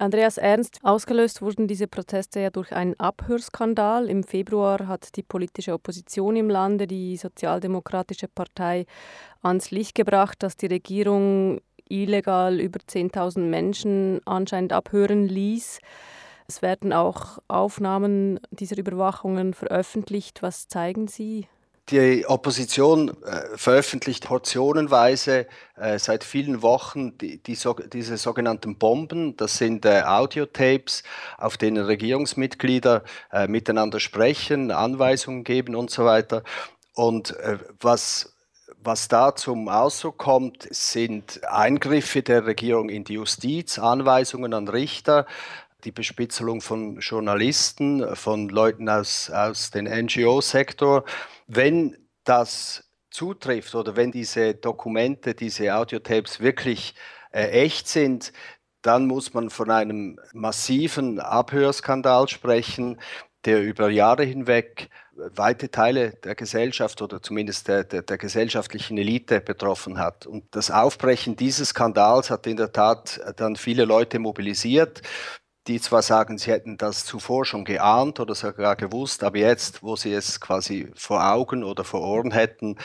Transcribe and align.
Andreas 0.00 0.38
Ernst, 0.38 0.78
ausgelöst 0.84 1.42
wurden 1.42 1.66
diese 1.66 1.88
Proteste 1.88 2.38
ja 2.38 2.50
durch 2.50 2.72
einen 2.72 2.94
Abhörskandal. 3.00 4.08
Im 4.08 4.22
Februar 4.22 4.86
hat 4.86 5.16
die 5.16 5.24
politische 5.24 5.72
Opposition 5.72 6.36
im 6.36 6.48
Lande, 6.48 6.86
die 6.86 7.16
Sozialdemokratische 7.16 8.28
Partei, 8.28 8.86
ans 9.42 9.72
Licht 9.72 9.96
gebracht, 9.96 10.40
dass 10.44 10.56
die 10.56 10.66
Regierung 10.66 11.60
illegal 11.88 12.60
über 12.60 12.78
10.000 12.78 13.40
Menschen 13.40 14.20
anscheinend 14.24 14.72
abhören 14.72 15.26
ließ. 15.26 15.80
Es 16.46 16.62
werden 16.62 16.92
auch 16.92 17.40
Aufnahmen 17.48 18.38
dieser 18.52 18.78
Überwachungen 18.78 19.52
veröffentlicht. 19.52 20.42
Was 20.42 20.68
zeigen 20.68 21.08
sie? 21.08 21.48
Die 21.90 22.26
Opposition 22.26 23.16
äh, 23.22 23.56
veröffentlicht 23.56 24.26
portionenweise 24.26 25.46
äh, 25.76 25.98
seit 25.98 26.22
vielen 26.22 26.60
Wochen 26.60 27.16
die, 27.16 27.42
die 27.42 27.54
so, 27.54 27.72
diese 27.72 28.18
sogenannten 28.18 28.76
Bomben. 28.76 29.36
Das 29.38 29.56
sind 29.56 29.86
äh, 29.86 30.02
Audiotapes, 30.02 31.02
auf 31.38 31.56
denen 31.56 31.82
Regierungsmitglieder 31.84 33.04
äh, 33.32 33.48
miteinander 33.48 34.00
sprechen, 34.00 34.70
Anweisungen 34.70 35.44
geben 35.44 35.74
und 35.74 35.90
so 35.90 36.04
weiter. 36.04 36.42
Und 36.94 37.34
äh, 37.38 37.58
was 37.80 38.34
was 38.80 39.08
da 39.08 39.34
zum 39.34 39.68
Ausdruck 39.68 40.18
kommt, 40.18 40.68
sind 40.70 41.44
Eingriffe 41.44 42.22
der 42.22 42.46
Regierung 42.46 42.90
in 42.90 43.02
die 43.02 43.14
Justiz, 43.14 43.78
Anweisungen 43.78 44.54
an 44.54 44.68
Richter, 44.68 45.26
die 45.84 45.92
Bespitzelung 45.92 46.60
von 46.60 46.98
Journalisten, 46.98 48.16
von 48.16 48.48
Leuten 48.48 48.88
aus, 48.88 49.30
aus 49.30 49.70
dem 49.70 49.84
NGO-Sektor. 49.84 51.04
Wenn 51.46 51.96
das 52.24 52.84
zutrifft 53.10 53.74
oder 53.74 53.96
wenn 53.96 54.12
diese 54.12 54.54
Dokumente, 54.54 55.34
diese 55.34 55.74
Audiotapes 55.74 56.40
wirklich 56.40 56.94
äh, 57.32 57.48
echt 57.48 57.88
sind, 57.88 58.32
dann 58.82 59.06
muss 59.06 59.34
man 59.34 59.50
von 59.50 59.70
einem 59.70 60.18
massiven 60.32 61.20
Abhörskandal 61.20 62.28
sprechen, 62.28 63.00
der 63.44 63.62
über 63.62 63.88
Jahre 63.90 64.24
hinweg 64.24 64.88
weite 65.14 65.70
Teile 65.70 66.12
der 66.12 66.34
Gesellschaft 66.34 67.02
oder 67.02 67.20
zumindest 67.20 67.66
der, 67.66 67.84
der, 67.84 68.02
der, 68.02 68.18
gesellschaftlichen 68.18 68.98
Elite 68.98 69.40
betroffen 69.40 69.98
hat. 69.98 70.26
Und 70.26 70.44
das 70.52 70.70
Aufbrechen 70.70 71.34
dieses 71.34 71.70
Skandals 71.70 72.30
hat 72.30 72.46
in 72.46 72.56
der 72.56 72.72
Tat 72.72 73.20
dann 73.36 73.56
viele 73.56 73.84
Leute 73.84 74.20
mobilisiert 74.20 75.02
die 75.68 75.80
zwar 75.80 76.02
sagen, 76.02 76.38
sie 76.38 76.50
hätten 76.50 76.78
das 76.78 77.04
zuvor 77.04 77.44
schon 77.44 77.64
geahnt 77.64 78.18
oder 78.20 78.34
sogar 78.34 78.74
gewusst, 78.74 79.22
aber 79.22 79.38
jetzt, 79.38 79.82
wo 79.82 79.96
sie 79.96 80.12
es 80.12 80.40
quasi 80.40 80.88
vor 80.94 81.22
Augen 81.22 81.62
oder 81.62 81.84
vor 81.84 82.00
Ohren 82.00 82.32
hätten, 82.32 82.76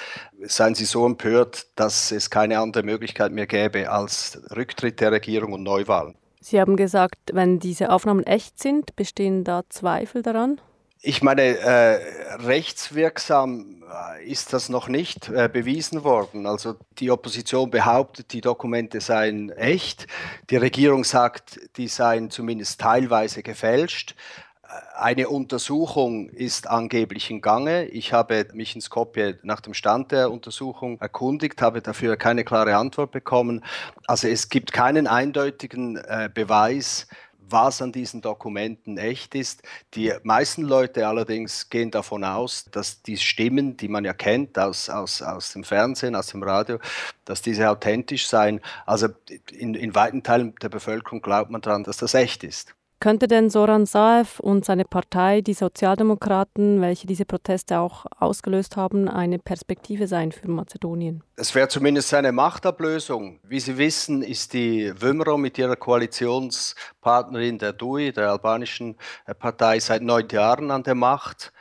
seien 0.42 0.76
sie 0.76 0.86
so 0.86 1.06
empört, 1.06 1.68
dass 1.76 2.12
es 2.12 2.30
keine 2.30 2.60
andere 2.60 2.84
Möglichkeit 2.84 3.32
mehr 3.32 3.48
gäbe 3.48 3.90
als 3.90 4.42
Rücktritt 4.56 5.00
der 5.00 5.14
Regierung 5.14 5.54
und 5.54 5.64
Neuwahlen. 5.64 6.16
Sie 6.42 6.60
haben 6.60 6.76
gesagt, 6.76 7.20
wenn 7.32 7.60
diese 7.60 7.90
Aufnahmen 7.90 8.24
echt 8.24 8.62
sind, 8.62 8.98
bestehen 8.98 9.46
da 9.46 9.64
Zweifel 9.70 10.22
daran? 10.22 10.60
Ich 11.02 11.22
meine, 11.22 11.42
äh, 11.42 12.00
rechtswirksam 12.46 13.83
ist 14.26 14.54
das 14.54 14.70
noch 14.70 14.88
nicht 14.88 15.30
äh, 15.30 15.50
bewiesen 15.52 16.04
worden. 16.04 16.48
Also 16.48 16.76
die 17.00 17.12
Opposition 17.12 17.70
behauptet, 17.70 18.34
die 18.34 18.42
Dokumente 18.42 19.02
seien 19.02 19.50
echt. 19.50 20.08
Die 20.50 20.58
Regierung 20.58 21.04
sagt, 21.04 21.60
die 21.78 21.88
seien 21.88 22.30
zumindest 22.30 22.82
teilweise 22.82 23.44
gefälscht. 23.44 24.16
Äh, 24.64 24.68
eine 24.96 25.30
Untersuchung 25.30 26.30
ist 26.30 26.68
angeblich 26.68 27.30
in 27.30 27.42
Gange. 27.42 27.86
Ich 27.86 28.14
habe 28.14 28.48
mich 28.54 28.76
in 28.76 28.82
Skopje 28.82 29.40
nach 29.44 29.62
dem 29.62 29.74
Stand 29.74 30.12
der 30.12 30.32
Untersuchung 30.32 31.00
erkundigt, 31.00 31.62
habe 31.62 31.82
dafür 31.82 32.16
keine 32.18 32.44
klare 32.44 32.76
Antwort 32.78 33.12
bekommen. 33.12 33.64
Also 34.08 34.28
es 34.28 34.50
gibt 34.50 34.72
keinen 34.72 35.08
eindeutigen 35.08 35.98
äh, 35.98 36.30
Beweis, 36.34 37.08
was 37.50 37.82
an 37.82 37.92
diesen 37.92 38.22
Dokumenten 38.22 38.98
echt 38.98 39.36
ist. 39.36 39.64
Die 39.94 40.14
meisten 40.24 40.64
Leute 40.64 41.08
allerdings 41.08 41.70
gehen 41.70 41.92
davon 41.92 42.24
aus, 42.24 42.66
dass 42.72 43.02
die 43.02 43.18
Stimmen, 43.18 43.78
die 43.78 43.88
man 43.88 44.06
ja 44.06 44.14
kennt 44.14 44.58
aus, 44.58 44.90
aus, 44.90 45.22
aus 45.22 45.54
dem 45.54 45.64
Fernsehen, 45.64 46.16
aus 46.16 46.28
dem 46.28 46.44
Radio, 46.44 46.80
dass 47.26 47.42
diese 47.42 47.70
authentisch 47.70 48.28
seien. 48.28 48.60
Also 48.86 49.10
in, 49.52 49.76
in 49.76 49.96
weiten 49.96 50.24
Teilen 50.24 50.56
der 50.62 50.70
Bevölkerung 50.70 51.22
glaubt 51.22 51.52
man 51.52 51.62
daran, 51.62 51.84
dass 51.84 51.98
das 51.98 52.14
echt 52.14 52.44
ist. 52.44 52.76
Könnte 53.04 53.28
denn 53.28 53.50
Soran 53.50 53.86
Saev 53.86 54.40
und 54.40 54.64
seine 54.64 54.86
Partei, 54.86 55.42
die 55.42 55.54
Sozialdemokraten, 55.54 56.80
welche 56.80 57.06
diese 57.06 57.26
Proteste 57.26 57.80
auch 57.80 58.06
ausgelöst 58.18 58.78
haben, 58.78 59.10
eine 59.10 59.40
Perspektive 59.40 60.08
sein 60.08 60.32
für 60.32 60.48
Mazedonien? 60.48 61.22
Es 61.36 61.54
wäre 61.54 61.68
zumindest 61.68 62.14
eine 62.14 62.32
Machtablösung. 62.32 63.42
Wie 63.44 63.60
Sie 63.60 63.78
wissen, 63.78 64.22
ist 64.24 64.54
die 64.54 64.94
Wümro 65.02 65.38
mit 65.38 65.58
ihrer 65.58 65.76
Koalitionspartnerin 65.76 67.58
der 67.58 67.74
DUI, 67.74 68.14
der 68.14 68.32
albanischen 68.32 68.96
Partei, 69.38 69.82
seit 69.82 70.02
neun 70.02 70.30
Jahren 70.30 70.72
an 70.72 70.84
der 70.84 70.96
Macht 70.96 71.52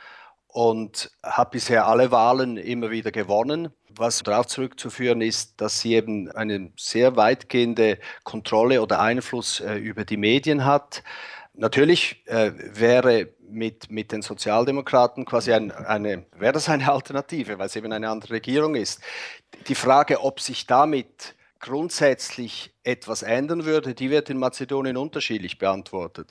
und 0.47 1.11
hat 1.23 1.51
bisher 1.51 1.87
alle 1.87 2.09
Wahlen 2.11 2.55
immer 2.55 2.89
wieder 2.89 3.11
gewonnen. 3.11 3.73
Was 3.95 4.23
darauf 4.23 4.47
zurückzuführen 4.47 5.21
ist, 5.21 5.61
dass 5.61 5.81
sie 5.81 5.95
eben 5.95 6.31
eine 6.31 6.71
sehr 6.77 7.15
weitgehende 7.15 7.99
Kontrolle 8.23 8.81
oder 8.81 8.99
Einfluss 8.99 9.59
äh, 9.59 9.75
über 9.75 10.05
die 10.05 10.17
Medien 10.17 10.65
hat. 10.65 11.03
Natürlich 11.53 12.23
äh, 12.25 12.51
wäre 12.55 13.29
mit, 13.47 13.91
mit 13.91 14.11
den 14.11 14.21
Sozialdemokraten 14.21 15.25
quasi 15.25 15.53
ein, 15.53 15.71
eine, 15.71 16.25
wäre 16.35 16.53
das 16.53 16.69
eine 16.69 16.91
Alternative, 16.91 17.59
weil 17.59 17.67
es 17.67 17.75
eben 17.75 17.91
eine 17.91 18.09
andere 18.09 18.33
Regierung 18.33 18.75
ist. 18.75 19.01
Die 19.67 19.75
Frage, 19.75 20.21
ob 20.21 20.39
sich 20.39 20.65
damit 20.65 21.35
grundsätzlich 21.59 22.75
etwas 22.83 23.23
ändern 23.23 23.63
würde, 23.63 23.93
die 23.93 24.09
wird 24.09 24.29
in 24.29 24.37
Mazedonien 24.37 24.97
unterschiedlich 24.97 25.57
beantwortet. 25.57 26.29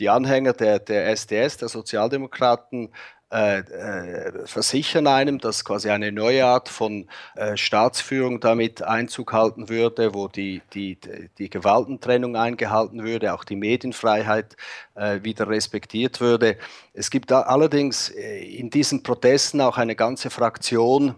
Die 0.00 0.08
Anhänger 0.08 0.54
der, 0.54 0.80
der 0.80 1.08
SDS, 1.08 1.58
der 1.58 1.68
Sozialdemokraten, 1.68 2.92
äh, 3.32 3.60
äh, 3.60 4.46
versichern 4.46 5.06
einem, 5.06 5.38
dass 5.38 5.64
quasi 5.64 5.88
eine 5.88 6.12
neue 6.12 6.44
Art 6.44 6.68
von 6.68 7.08
äh, 7.34 7.56
Staatsführung 7.56 8.40
damit 8.40 8.82
Einzug 8.82 9.32
halten 9.32 9.70
würde, 9.70 10.12
wo 10.12 10.28
die, 10.28 10.60
die, 10.74 10.98
die 11.38 11.48
Gewaltentrennung 11.48 12.36
eingehalten 12.36 13.04
würde, 13.04 13.32
auch 13.32 13.44
die 13.44 13.56
Medienfreiheit 13.56 14.54
äh, 14.96 15.20
wieder 15.22 15.48
respektiert 15.48 16.20
würde. 16.20 16.58
Es 16.92 17.10
gibt 17.10 17.32
allerdings 17.32 18.10
äh, 18.10 18.44
in 18.44 18.68
diesen 18.68 19.02
Protesten 19.02 19.62
auch 19.62 19.78
eine 19.78 19.96
ganze 19.96 20.28
Fraktion, 20.28 21.14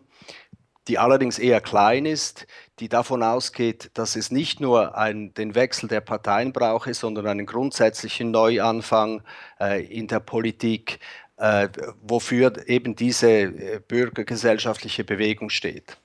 die 0.87 0.99
allerdings 0.99 1.39
eher 1.39 1.61
klein 1.61 2.07
ist, 2.07 2.47
die 2.79 2.89
davon 2.89 3.23
ausgeht, 3.23 3.91
dass 3.95 4.17
es 4.17 4.31
nicht 4.31 4.61
nur 4.61 4.97
ein, 4.97 5.33
den 5.35 5.55
Wechsel 5.55 5.89
der 5.89 6.01
Parteien 6.01 6.53
brauche, 6.53 6.93
sondern 6.93 7.27
einen 7.27 7.47
grundsätzlichen 7.47 8.31
Neuanfang 8.31 9.23
äh, 9.61 9.85
in 9.85 10.09
der 10.09 10.21
Politik, 10.21 10.99
äh, 11.45 11.69
wofür 12.01 12.55
eben 12.67 12.97
diese 12.97 13.29
äh, 13.29 13.81
bürgergesellschaftliche 13.87 15.05
Bewegung 15.05 15.51
steht. 15.51 15.99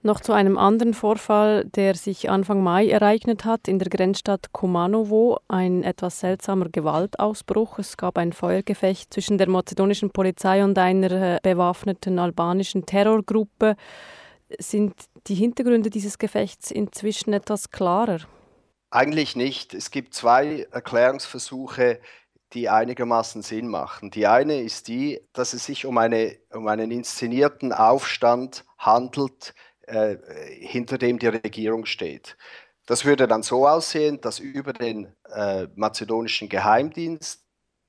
Noch 0.00 0.20
zu 0.20 0.32
einem 0.32 0.56
anderen 0.56 0.94
Vorfall, 0.94 1.66
der 1.66 1.94
sich 1.94 2.30
Anfang 2.30 2.62
Mai 2.62 2.88
ereignet 2.88 3.44
hat 3.44 3.68
in 3.68 3.78
der 3.78 3.90
Grenzstadt 3.90 4.52
Kumanovo, 4.52 5.40
ein 5.48 5.82
etwas 5.82 6.20
seltsamer 6.20 6.70
Gewaltausbruch. 6.70 7.78
Es 7.80 7.98
gab 7.98 8.16
ein 8.16 8.32
Feuergefecht 8.32 9.12
zwischen 9.12 9.36
der 9.36 9.50
mazedonischen 9.50 10.10
Polizei 10.10 10.64
und 10.64 10.78
einer 10.78 11.10
äh, 11.10 11.38
bewaffneten 11.42 12.18
albanischen 12.18 12.86
Terrorgruppe. 12.86 13.76
Sind 14.58 14.94
die 15.26 15.34
Hintergründe 15.34 15.90
dieses 15.90 16.16
Gefechts 16.16 16.70
inzwischen 16.70 17.34
etwas 17.34 17.70
klarer? 17.70 18.20
Eigentlich 18.90 19.36
nicht. 19.36 19.74
Es 19.74 19.90
gibt 19.90 20.14
zwei 20.14 20.66
Erklärungsversuche, 20.70 22.00
die 22.54 22.68
einigermaßen 22.68 23.42
Sinn 23.42 23.68
machen. 23.68 24.10
Die 24.10 24.26
eine 24.26 24.60
ist 24.60 24.88
die, 24.88 25.20
dass 25.32 25.52
es 25.52 25.64
sich 25.64 25.86
um, 25.86 25.98
eine, 25.98 26.38
um 26.50 26.66
einen 26.68 26.90
inszenierten 26.90 27.72
Aufstand 27.72 28.64
handelt, 28.78 29.54
äh, 29.82 30.16
hinter 30.60 30.98
dem 30.98 31.18
die 31.18 31.28
Regierung 31.28 31.84
steht. 31.86 32.36
Das 32.86 33.04
würde 33.04 33.28
dann 33.28 33.42
so 33.42 33.66
aussehen, 33.66 34.20
dass 34.20 34.38
über 34.38 34.72
den 34.72 35.14
äh, 35.30 35.66
mazedonischen 35.74 36.48
Geheimdienst 36.48 37.44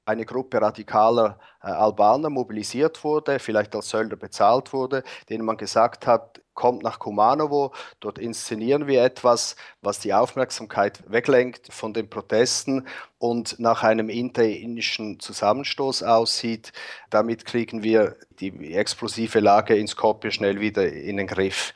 eine 0.10 0.26
Gruppe 0.26 0.62
radikaler 0.62 1.40
äh, 1.62 1.68
Albaner 1.68 2.30
mobilisiert 2.30 3.04
wurde, 3.04 3.40
vielleicht 3.40 3.76
als 3.76 3.90
Söldner 3.90 4.16
bezahlt 4.16 4.74
wurde, 4.74 5.04
denen 5.30 5.46
man 5.46 5.58
gesagt 5.58 6.08
hat, 6.08 6.42
kommt 6.56 6.84
nach 6.84 7.00
Kumanovo, 7.00 7.72
dort 8.02 8.20
inszenieren 8.20 8.86
wir 8.86 9.02
etwas, 9.02 9.56
was 9.82 10.00
die 10.00 10.14
Aufmerksamkeit 10.14 11.02
weglenkt 11.10 11.72
von 11.72 11.94
den 11.94 12.10
Protesten 12.10 12.86
und 13.18 13.60
nach 13.60 13.84
einem 13.84 14.10
interinnischen 14.10 15.22
Zusammenstoß 15.22 16.04
aussieht. 16.04 16.74
Damit 17.12 17.46
kriegen 17.46 17.82
wir 17.82 18.18
die 18.42 18.74
explosive 18.74 19.40
Lage 19.40 19.78
in 19.78 19.88
Skopje 19.88 20.32
schnell 20.32 20.60
wieder 20.60 20.92
in 20.92 21.16
den 21.16 21.28
Griff. 21.28 21.74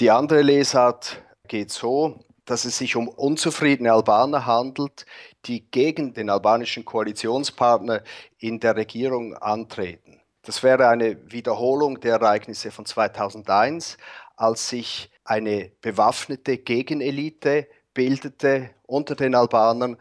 Die 0.00 0.10
andere 0.10 0.42
Lesart 0.42 1.22
geht 1.46 1.70
so, 1.70 2.18
dass 2.46 2.64
es 2.64 2.78
sich 2.78 2.96
um 2.96 3.08
unzufriedene 3.08 3.92
Albaner 3.92 4.46
handelt, 4.46 5.04
die 5.44 5.70
gegen 5.70 6.14
den 6.14 6.30
albanischen 6.30 6.84
Koalitionspartner 6.84 8.02
in 8.38 8.58
der 8.60 8.76
Regierung 8.76 9.34
antreten. 9.34 10.20
Das 10.42 10.62
wäre 10.62 10.88
eine 10.88 11.30
Wiederholung 11.30 12.00
der 12.00 12.14
Ereignisse 12.14 12.70
von 12.70 12.86
2001, 12.86 13.98
als 14.36 14.68
sich 14.68 15.10
eine 15.24 15.72
bewaffnete 15.80 16.58
Gegenelite 16.58 17.66
bildete 17.92 18.70
unter 18.86 19.16
den 19.16 19.34
Albanern, 19.34 19.96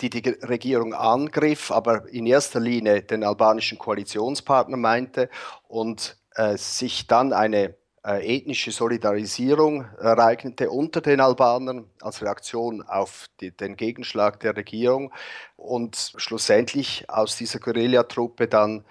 die 0.00 0.08
die 0.08 0.28
Regierung 0.28 0.94
angriff, 0.94 1.70
aber 1.70 2.08
in 2.08 2.26
erster 2.26 2.60
Linie 2.60 3.02
den 3.02 3.22
albanischen 3.24 3.78
Koalitionspartner 3.78 4.76
meinte 4.76 5.28
und 5.68 6.16
äh, 6.34 6.56
sich 6.56 7.06
dann 7.06 7.32
eine 7.32 7.74
äh, 8.04 8.36
ethnische 8.36 8.70
Solidarisierung 8.70 9.86
ereignete 9.98 10.70
unter 10.70 11.00
den 11.00 11.20
Albanern 11.20 11.88
als 12.00 12.22
Reaktion 12.22 12.82
auf 12.82 13.26
die, 13.40 13.50
den 13.50 13.76
Gegenschlag 13.76 14.40
der 14.40 14.56
Regierung 14.56 15.12
und 15.56 16.12
schlussendlich 16.16 17.08
aus 17.08 17.36
dieser 17.36 17.60
Guerillatruppe 17.60 18.46
dann 18.46 18.84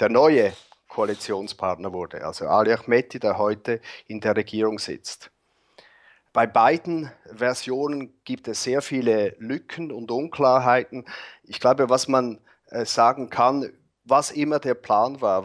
der 0.00 0.10
neue 0.10 0.52
Koalitionspartner 0.88 1.92
wurde, 1.92 2.24
also 2.24 2.46
Ali 2.46 2.72
Ahmeti, 2.72 3.18
der 3.18 3.38
heute 3.38 3.80
in 4.06 4.20
der 4.20 4.36
Regierung 4.36 4.78
sitzt. 4.78 5.30
Bei 6.32 6.46
beiden 6.46 7.10
Versionen 7.34 8.12
gibt 8.24 8.48
es 8.48 8.62
sehr 8.62 8.82
viele 8.82 9.34
Lücken 9.38 9.90
und 9.90 10.10
Unklarheiten. 10.10 11.06
Ich 11.42 11.58
glaube, 11.58 11.88
was 11.88 12.06
man 12.06 12.38
äh, 12.66 12.84
sagen 12.84 13.30
kann, 13.30 13.72
was 14.08 14.30
immer 14.30 14.58
der 14.58 14.74
Plan 14.74 15.20
war, 15.20 15.44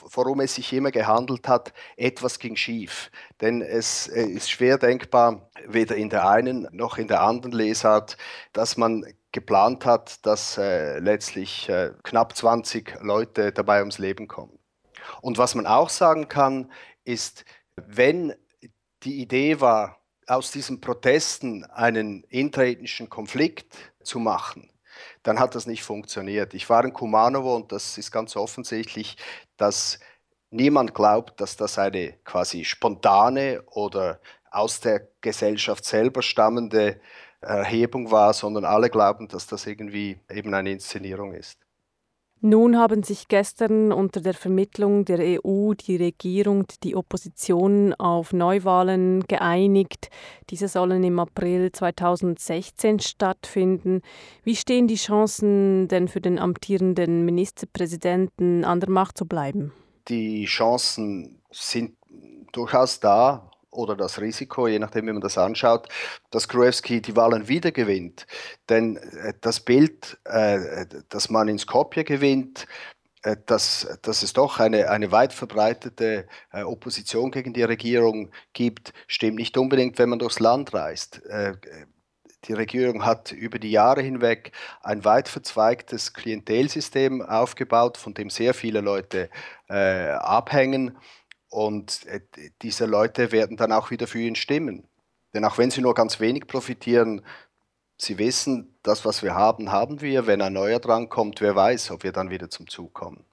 worum 0.00 0.40
es 0.40 0.56
sich 0.56 0.72
immer 0.72 0.90
gehandelt 0.90 1.48
hat, 1.48 1.72
etwas 1.96 2.38
ging 2.38 2.56
schief. 2.56 3.10
Denn 3.40 3.62
es 3.62 4.08
äh, 4.08 4.24
ist 4.24 4.50
schwer 4.50 4.78
denkbar, 4.78 5.50
weder 5.66 5.96
in 5.96 6.10
der 6.10 6.28
einen 6.28 6.68
noch 6.72 6.98
in 6.98 7.08
der 7.08 7.22
anderen 7.22 7.52
Lesart, 7.52 8.16
dass 8.52 8.76
man 8.76 9.04
geplant 9.30 9.86
hat, 9.86 10.24
dass 10.26 10.58
äh, 10.58 10.98
letztlich 10.98 11.68
äh, 11.68 11.92
knapp 12.02 12.36
20 12.36 13.00
Leute 13.00 13.52
dabei 13.52 13.80
ums 13.80 13.98
Leben 13.98 14.28
kommen. 14.28 14.58
Und 15.20 15.38
was 15.38 15.54
man 15.54 15.66
auch 15.66 15.88
sagen 15.88 16.28
kann, 16.28 16.70
ist, 17.04 17.44
wenn 17.76 18.34
die 19.02 19.20
Idee 19.20 19.60
war, 19.60 19.98
aus 20.26 20.52
diesen 20.52 20.80
Protesten 20.80 21.64
einen 21.64 22.22
interethnischen 22.24 23.08
Konflikt 23.08 23.76
zu 24.02 24.18
machen, 24.18 24.70
dann 25.22 25.38
hat 25.38 25.54
das 25.54 25.66
nicht 25.66 25.82
funktioniert. 25.82 26.54
Ich 26.54 26.68
war 26.70 26.84
in 26.84 26.92
Kumanovo 26.92 27.56
und 27.56 27.72
das 27.72 27.98
ist 27.98 28.10
ganz 28.10 28.36
offensichtlich, 28.36 29.16
dass 29.56 29.98
niemand 30.50 30.94
glaubt, 30.94 31.40
dass 31.40 31.56
das 31.56 31.78
eine 31.78 32.14
quasi 32.24 32.64
spontane 32.64 33.62
oder 33.66 34.20
aus 34.50 34.80
der 34.80 35.08
Gesellschaft 35.20 35.84
selber 35.84 36.22
stammende 36.22 37.00
Erhebung 37.40 38.10
war, 38.10 38.32
sondern 38.34 38.64
alle 38.64 38.90
glauben, 38.90 39.28
dass 39.28 39.46
das 39.46 39.66
irgendwie 39.66 40.20
eben 40.30 40.54
eine 40.54 40.70
Inszenierung 40.72 41.32
ist. 41.34 41.61
Nun 42.44 42.76
haben 42.76 43.04
sich 43.04 43.28
gestern 43.28 43.92
unter 43.92 44.20
der 44.20 44.34
Vermittlung 44.34 45.04
der 45.04 45.20
EU 45.44 45.74
die 45.74 45.94
Regierung 45.94 46.58
und 46.62 46.82
die 46.82 46.96
Opposition 46.96 47.94
auf 47.94 48.32
Neuwahlen 48.32 49.22
geeinigt. 49.28 50.10
Diese 50.50 50.66
sollen 50.66 51.04
im 51.04 51.20
April 51.20 51.70
2016 51.70 52.98
stattfinden. 52.98 54.02
Wie 54.42 54.56
stehen 54.56 54.88
die 54.88 54.96
Chancen 54.96 55.86
denn 55.86 56.08
für 56.08 56.20
den 56.20 56.40
amtierenden 56.40 57.24
Ministerpräsidenten 57.24 58.64
an 58.64 58.80
der 58.80 58.90
Macht 58.90 59.18
zu 59.18 59.26
bleiben? 59.26 59.72
Die 60.08 60.44
Chancen 60.46 61.40
sind 61.52 61.94
durchaus 62.50 62.98
da 62.98 63.51
oder 63.72 63.96
das 63.96 64.20
Risiko, 64.20 64.68
je 64.68 64.78
nachdem, 64.78 65.06
wie 65.06 65.12
man 65.12 65.20
das 65.20 65.38
anschaut, 65.38 65.88
dass 66.30 66.48
Gruevski 66.48 67.00
die 67.00 67.16
Wahlen 67.16 67.48
wieder 67.48 67.72
gewinnt. 67.72 68.26
Denn 68.68 68.96
äh, 68.96 69.34
das 69.40 69.60
Bild, 69.60 70.18
äh, 70.24 70.86
dass 71.08 71.30
man 71.30 71.48
in 71.48 71.58
Skopje 71.58 72.04
gewinnt, 72.04 72.66
äh, 73.22 73.36
dass, 73.46 73.98
dass 74.02 74.22
es 74.22 74.32
doch 74.34 74.60
eine, 74.60 74.90
eine 74.90 75.10
weit 75.10 75.32
verbreitete 75.32 76.26
Opposition 76.52 77.30
gegen 77.30 77.52
die 77.52 77.62
Regierung 77.62 78.30
gibt, 78.52 78.92
stimmt 79.06 79.36
nicht 79.36 79.56
unbedingt, 79.56 79.98
wenn 79.98 80.10
man 80.10 80.18
durchs 80.18 80.40
Land 80.40 80.74
reist. 80.74 81.22
Die 82.44 82.54
Regierung 82.54 83.04
hat 83.04 83.30
über 83.30 83.60
die 83.60 83.70
Jahre 83.70 84.02
hinweg 84.02 84.50
ein 84.82 85.04
weit 85.04 85.28
verzweigtes 85.28 86.12
Klientelsystem 86.12 87.22
aufgebaut, 87.22 87.96
von 87.96 88.14
dem 88.14 88.30
sehr 88.30 88.52
viele 88.52 88.80
Leute 88.80 89.30
äh, 89.68 90.10
abhängen. 90.10 90.98
Und 91.52 92.06
äh, 92.06 92.20
diese 92.62 92.86
Leute 92.86 93.30
werden 93.30 93.58
dann 93.58 93.72
auch 93.72 93.90
wieder 93.90 94.06
für 94.06 94.20
ihn 94.20 94.36
stimmen. 94.36 94.88
Denn 95.34 95.44
auch 95.44 95.58
wenn 95.58 95.70
sie 95.70 95.82
nur 95.82 95.92
ganz 95.92 96.18
wenig 96.18 96.46
profitieren, 96.46 97.20
sie 97.98 98.16
wissen, 98.16 98.74
das, 98.82 99.04
was 99.04 99.22
wir 99.22 99.34
haben, 99.34 99.70
haben 99.70 100.00
wir. 100.00 100.26
Wenn 100.26 100.40
ein 100.40 100.54
neuer 100.54 100.80
drankommt, 100.80 101.42
wer 101.42 101.54
weiß, 101.54 101.90
ob 101.90 102.04
wir 102.04 102.12
dann 102.12 102.30
wieder 102.30 102.48
zum 102.48 102.68
Zug 102.68 102.94
kommen. 102.94 103.26